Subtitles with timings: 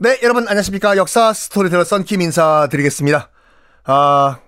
[0.00, 0.96] 네, 여러분 안녕하십니까.
[0.96, 3.30] 역사 스토리텔러 썬킴 인사드리겠습니다.
[3.82, 4.38] 아,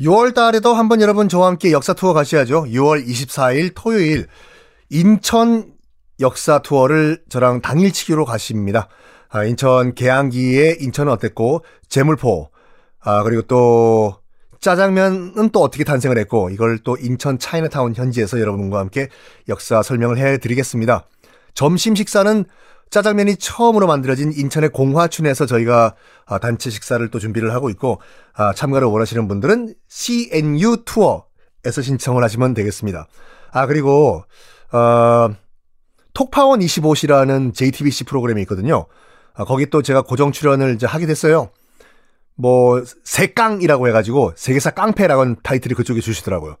[0.00, 2.64] 6월 달에도 한번 여러분 저와 함께 역사 투어 가셔야죠.
[2.64, 4.28] 6월 24일 토요일
[4.88, 5.74] 인천
[6.20, 8.88] 역사 투어를 저랑 당일치기로 가십니다.
[9.28, 12.48] 아, 인천 개항기에 인천은 어땠고 제물포
[13.00, 14.16] 아, 그리고 또
[14.62, 19.08] 짜장면은 또 어떻게 탄생을 했고 이걸 또 인천 차이나타운 현지에서 여러분과 함께
[19.50, 21.06] 역사 설명을 해 드리겠습니다.
[21.52, 22.46] 점심 식사는
[22.90, 28.00] 짜장면이 처음으로 만들어진 인천의 공화춘에서 저희가 아, 단체 식사를 또 준비를 하고 있고
[28.34, 33.08] 아, 참가를 원하시는 분들은 CNU 투어에서 신청을 하시면 되겠습니다.
[33.52, 34.24] 아 그리고
[34.72, 35.30] 어,
[36.14, 38.86] 톡파원 25시라는 JTBC 프로그램이 있거든요.
[39.34, 41.50] 아, 거기 또 제가 고정 출연을 이제 하게 됐어요.
[42.36, 46.56] 뭐 세깡이라고 해가지고 세계사 깡패라는 타이틀이 그쪽에 주시더라고요.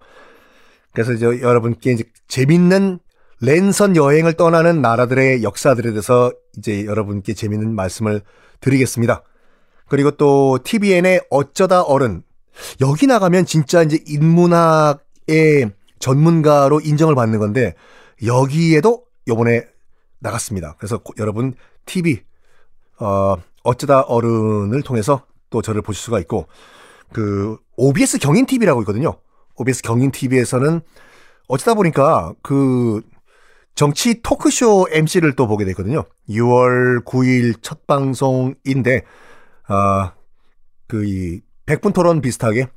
[0.92, 2.98] 그래서 이제 여러분께 이제 재밌는
[3.40, 8.22] 랜선 여행을 떠나는 나라들의 역사들에 대해서 이제 여러분께 재밌는 말씀을
[8.60, 9.22] 드리겠습니다.
[9.88, 12.22] 그리고 또 TVN의 어쩌다 어른
[12.80, 17.74] 여기 나가면 진짜 이제 인문학의 전문가로 인정을 받는 건데
[18.24, 19.66] 여기에도 요번에
[20.18, 20.74] 나갔습니다.
[20.78, 21.54] 그래서 여러분
[21.84, 22.20] TV
[22.98, 26.46] 어 어쩌다 어른을 통해서 또 저를 보실 수가 있고
[27.12, 29.18] 그 OBS 경인 TV라고 있거든요.
[29.56, 30.80] OBS 경인 TV에서는
[31.48, 33.02] 어쩌다 보니까 그
[33.76, 36.04] 정치 토크쇼 MC를 또 보게 됐거든요.
[36.30, 39.02] 6월 9일 첫 방송인데,
[39.68, 40.14] 아,
[40.88, 42.68] 그, 이, 백분 토론 비슷하게,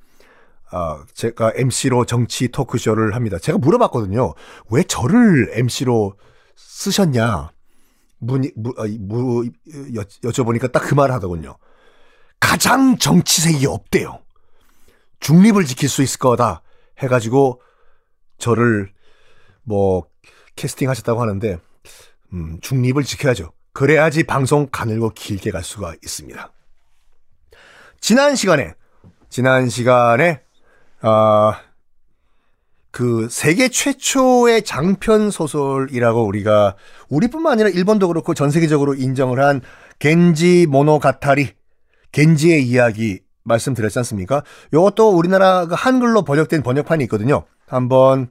[0.72, 3.40] 아, 제가 MC로 정치 토크쇼를 합니다.
[3.40, 4.34] 제가 물어봤거든요.
[4.72, 6.16] 왜 저를 MC로
[6.58, 7.52] 쓰셨냐?
[8.20, 9.46] 문, 무, 아, 무,
[9.96, 11.56] 여, 여쭤보니까 딱 그 말 하더군요.
[12.42, 14.20] 가장 정치색이 없대요.
[15.22, 16.62] 중립을 지킬 수 있을 거다.
[17.00, 17.62] 해가지고,
[18.38, 18.92] 저를,
[19.64, 20.04] 뭐,
[20.59, 21.58] 캐스팅 하셨다고 하는데
[22.34, 23.53] 음, 중립을 지켜야죠.
[23.72, 26.52] 그래야지 방송 가늘고 길게 갈 수가 있습니다.
[28.02, 28.74] 지난 시간에
[29.30, 30.42] 지난 시간에
[31.02, 31.62] 아,
[32.92, 36.75] 그 세계 최초의 장편 소설이라고 우리가
[37.08, 39.62] 우리뿐만 아니라 일본도 그렇고 전 세계적으로 인정을 한
[40.00, 41.53] 겐지 모노가타리
[42.12, 44.44] 겐지의 이야기 말씀드렸지 않습니까?
[44.74, 47.46] 이것도 우리나라 그 한글로 번역된 번역판이 있거든요.
[47.68, 48.30] 한번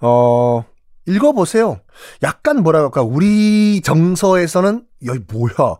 [0.00, 0.64] 어
[1.06, 1.80] 읽어보세요.
[2.22, 5.76] 약간 뭐라 할까, 우리 정서에서는, 야, 뭐야.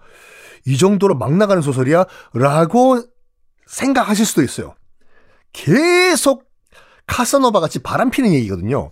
[0.67, 2.07] 이 정도로 막 나가는 소설이야?
[2.35, 3.03] 라고
[3.67, 4.75] 생각하실 수도 있어요.
[5.53, 6.45] 계속
[7.07, 8.91] 카사노바 같이 바람 피는 얘기거든요.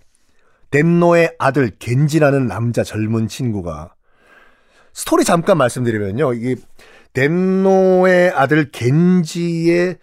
[0.71, 3.93] 덴노의 아들 겐지라는 남자 젊은 친구가
[4.93, 6.33] 스토리 잠깐 말씀드리면요.
[6.33, 6.55] 이게
[7.13, 9.97] 덴노의 아들 겐지의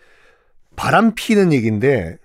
[0.77, 2.17] 바람 피는 얘기인데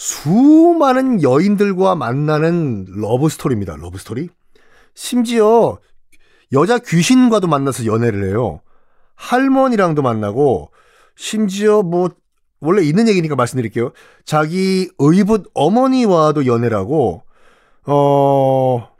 [0.00, 3.76] 수많은 여인들과 만나는 러브 스토리입니다.
[3.76, 4.30] 러브 스토리.
[4.94, 5.78] 심지어
[6.52, 8.62] 여자 귀신과도 만나서 연애를 해요.
[9.14, 10.72] 할머니랑도 만나고
[11.16, 12.08] 심지어 뭐
[12.60, 13.92] 원래 있는 얘기니까 말씀드릴게요.
[14.24, 17.24] 자기 의붓 어머니와도 연애를 하고
[17.86, 18.90] 어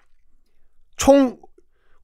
[1.01, 1.39] 총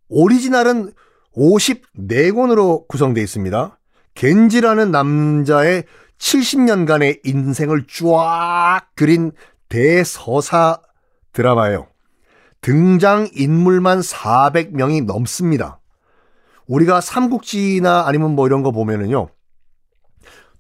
[0.09, 0.93] 오리지널은
[1.37, 3.79] 54권으로 구성되어 있습니다.
[4.15, 5.85] 겐지라는 남자의
[6.19, 9.33] 70년간의 인생을 쫙 그린
[9.69, 10.81] 대서사
[11.33, 11.89] 드라마예요.
[12.61, 15.81] 등장 인물만 400명이 넘습니다.
[16.67, 19.29] 우리가 삼국지나 아니면 뭐 이런 거 보면은요.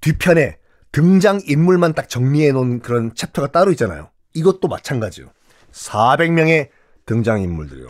[0.00, 0.58] 뒤편에
[0.93, 4.11] 등장 인물만 딱 정리해 놓은 그런 챕터가 따로 있잖아요.
[4.35, 5.26] 이것도 마찬가지요.
[5.73, 6.69] 400명의
[7.06, 7.88] 등장 인물들이요.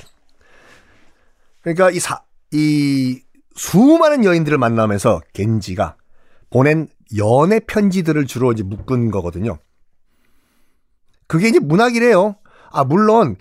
[1.62, 2.22] 그러니까 이 사,
[2.52, 3.22] 이
[3.54, 5.96] 수많은 여인들을 만나면서 겐지가
[6.50, 9.58] 보낸 연애 편지들을 주로 이제 묶은 거거든요.
[11.26, 12.36] 그게 이제 문학이래요.
[12.70, 13.36] 아, 물론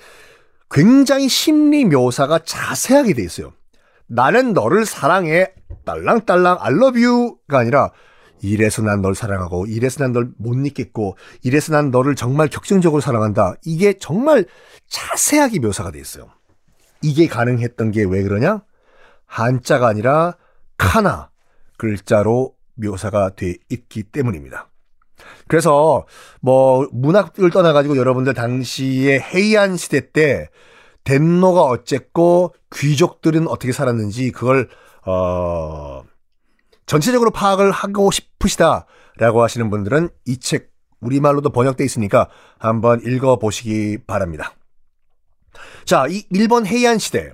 [0.70, 3.54] 굉장히 심리 묘사가 자세하게 돼 있어요.
[4.08, 5.52] 나는 너를 사랑해.
[5.86, 7.92] 딸랑딸랑 I love you가 아니라
[8.42, 13.56] 이래서 난 널 사랑하고 이래서 난 널 못 잊겠고 이래서 난 너를 정말 격정적으로 사랑한다.
[13.66, 14.46] 이게 정말
[14.90, 16.30] 자세하게 묘사가 돼 있어요.
[17.02, 18.64] 이게 가능했던 게 왜 그러냐?
[19.26, 20.38] 한자가 아니라
[20.78, 21.30] 카나
[21.78, 24.70] 글자로 묘사가 돼 있기 때문입니다.
[25.48, 26.06] 그래서
[26.42, 30.50] 뭐 문학을 떠나가지고 여러분들 당시에 헤이안 시대 때
[31.04, 34.70] 덴노가 어쨌고 귀족들은 어떻게 살았는지 그걸
[35.06, 36.04] 어
[36.86, 44.54] 전체적으로 파악을 하고 싶으시다라고 하시는 분들은 이 책 우리말로도 번역돼 있으니까 한번 읽어 보시기 바랍니다.
[45.86, 47.32] 자, 이 일본 헤이안 시대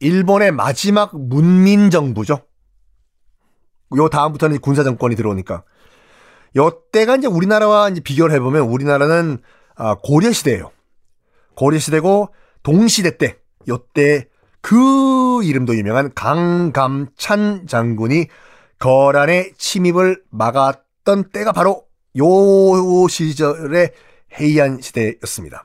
[0.00, 2.45] 일본의 마지막 문민 정부죠.
[3.96, 5.62] 요 다음부터는 군사 정권이 들어오니까
[6.56, 9.38] 요때가 이제 우리나라와 이제 비교를 해보면 우리나라는
[9.76, 10.70] 아, 고려 시대예요.
[11.54, 13.38] 고려 시대고 동시대 때
[13.68, 14.28] 요때
[14.62, 18.26] 그 이름도 유명한 강감찬 장군이
[18.78, 21.84] 거란의 침입을 막았던 때가 바로
[22.18, 23.92] 요 시절의
[24.40, 25.64] 헤이안 시대였습니다.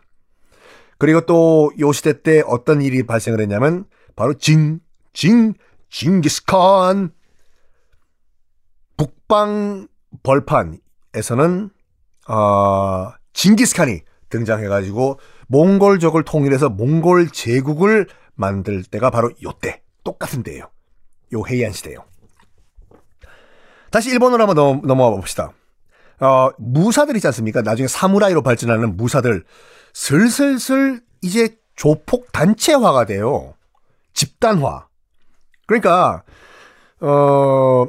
[0.97, 3.85] 그리고 또 요 시대 때 어떤 일이 발생을 했냐면
[4.15, 4.79] 바로 징,
[5.13, 5.53] 징,
[5.89, 7.11] 징기스칸
[9.01, 9.87] 북방
[10.21, 11.71] 벌판에서는
[12.27, 20.69] 어, 징기스칸이 등장해가지고 몽골족을 통일해서 몽골 제국을 만들 때가 바로 요때 똑같은 때예요.
[21.33, 22.05] 요 헤이안 시대예요.
[23.89, 25.51] 다시 일본으로 한번 넘, 넘어가 봅시다.
[26.19, 27.63] 어, 무사들 있지 않습니까?
[27.63, 29.43] 나중에 사무라이로 발전하는 무사들
[29.93, 33.55] 슬슬슬 이제 조폭 단체화가 돼요.
[34.13, 34.87] 집단화.
[35.65, 36.21] 그러니까
[36.99, 37.87] 어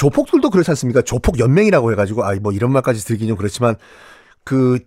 [0.00, 1.02] 조폭들도 그렇지 않습니까?
[1.02, 3.76] 조폭 연맹이라고 해가지고 아 뭐 이런 말까지 들긴 좀 그렇지만
[4.44, 4.78] 그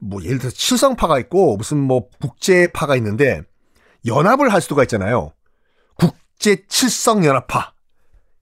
[0.00, 3.42] 뭐 예를 들어서 칠성파가 있고 무슨 뭐 국제파가 있는데
[4.06, 5.32] 연합을 할 수가 있잖아요.
[5.94, 7.74] 국제 칠성 연합파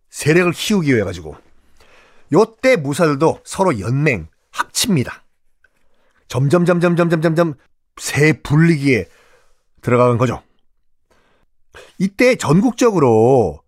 [0.08, 1.36] 세력을 키우기 위해 가지고
[2.32, 5.24] 요때 무사들도 서로 연맹 합칩니다.
[6.28, 7.54] 점점 점점 점점 점점
[8.00, 9.06] 새 분리기에
[9.82, 10.42] 들어가는 거죠.
[11.98, 13.60] 이때 전국적으로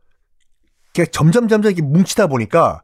[1.10, 2.82] 점점 점점 이렇게 뭉치다 보니까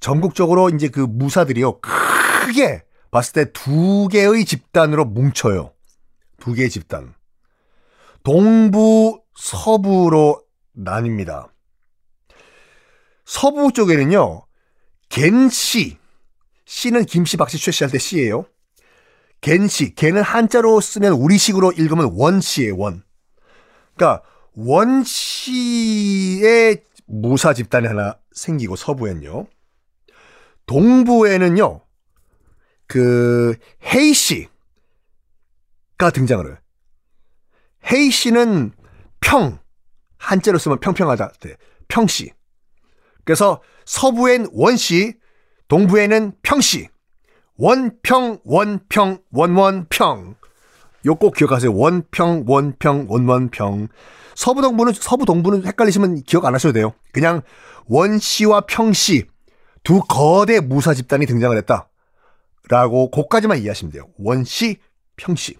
[0.00, 5.72] 전국적으로 이제 그 무사들이요 크게 봤을 때 두 개의 집단으로 뭉쳐요.
[6.40, 7.14] 두 개의 집단.
[8.22, 10.42] 동부 서부로
[10.76, 11.48] 나뉩니다.
[13.24, 14.46] 서부 쪽에는요
[15.08, 15.98] 겐씨
[16.64, 18.46] 씨는 김씨 박씨 최씨 할 때 씨예요.
[19.40, 23.02] 겐씨 걔는 한자로 쓰면 우리식으로 읽으면 원씨예요 원.
[23.94, 24.22] 그러니까
[24.54, 25.68] 원씨의
[27.08, 29.46] 무사 집단이 하나 생기고 서부엔요.
[30.66, 31.80] 동부에는요.
[32.86, 33.56] 그
[33.92, 34.38] 헤이 씨가
[36.12, 36.56] 등장을 해요.
[37.90, 38.72] 헤이 씨는
[39.20, 39.58] 평
[40.18, 41.56] 한자로 쓰면 평평하다 때
[41.88, 42.32] 평씨.
[43.24, 45.14] 그래서 서부엔 원씨,
[45.68, 46.88] 동부에는 평씨.
[47.56, 50.36] 원평 원평 원원평.
[51.06, 51.74] 요꼭 기억하세요.
[51.74, 53.88] 원평 원평 원원평.
[54.38, 56.92] 서부 동부는 서부 동부는 헷갈리시면 기억 안 하셔도 돼요.
[57.12, 57.42] 그냥
[57.86, 59.24] 원씨와 평씨
[59.82, 61.88] 두 거대 무사 집단이 등장을 했다.
[62.68, 64.04] 라고 그까지만 이해하시면 돼요.
[64.16, 64.76] 원씨,
[65.16, 65.56] 평씨.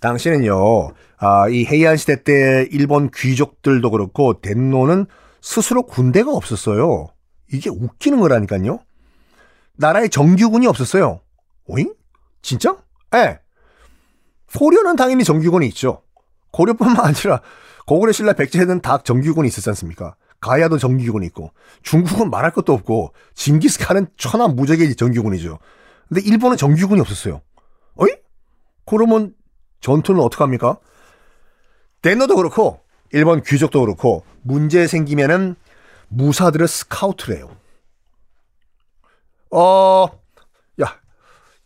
[0.00, 5.06] 당시는요, 아, 이 헤이안 시대 때 일본 귀족들도 그렇고 덴노는
[5.40, 7.06] 스스로 군대가 없었어요.
[7.50, 8.80] 이게 웃기는 거라니까요.
[9.78, 11.22] 나라에 정규군이 없었어요.
[11.64, 11.94] 오잉?
[12.42, 12.76] 진짜?
[13.14, 13.18] 예.
[13.18, 13.38] 네.
[14.54, 16.02] 고려는 당연히 정규군이 있죠.
[16.58, 17.40] 고려뿐만 아니라
[17.86, 20.16] 고구려 신라 백제는 다 정규군이 있었지 않습니까?
[20.40, 25.60] 가야도 정규군이 있고 중국은 말할 것도 없고 징기스칸은 천하 무적의 정규군이죠.
[26.08, 27.42] 근데 일본은 정규군이 없었어요.
[27.94, 28.10] 어이?
[28.86, 29.34] 그러면
[29.80, 30.78] 전투는 어떡합니까?
[32.02, 32.80] 덴노도 그렇고
[33.12, 35.54] 일본 귀족도 그렇고 문제 생기면은
[36.08, 37.56] 무사들을 스카우트를 해요.
[39.50, 40.08] 어,
[40.82, 41.00] 야,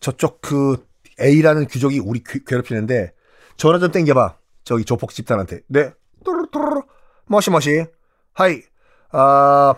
[0.01, 0.87] 저쪽 그
[1.19, 3.15] A라는 귀족이 우리 괴롭히는데
[3.57, 4.42] 전화 좀 땡겨봐.
[4.65, 5.61] 저기 조폭 집단한테.
[5.69, 5.93] 네.
[6.25, 6.83] 뚜루뚜루.
[7.27, 7.87] もしもし.
[8.35, 8.63] はい.
[9.11, 9.75] 아,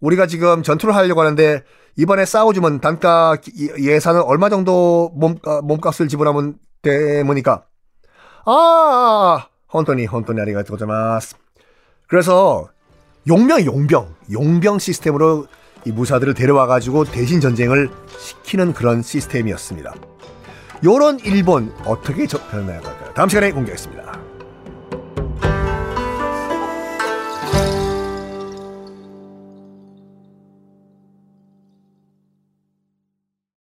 [0.00, 1.62] 우리가 지금 전투를 하려고 하는데
[1.96, 3.36] 이번에 싸워주면 단가
[3.78, 7.64] 예산은 얼마 정도 몸, 아, 몸값을 지불하면 되니까.
[8.44, 11.36] 아, 헌터니, 헌터니 아리가토 고자마스.
[12.06, 12.68] 그래서
[13.26, 15.46] 용병, 용병, 용병 시스템으로
[15.84, 19.94] 이 무사들을 데려와가지고 대신 전쟁을 시키는 그런 시스템이었습니다.
[20.84, 23.14] 요런 일본 어떻게 변해나갈까요?
[23.14, 24.05] 다음 시간에 공개하겠습니다.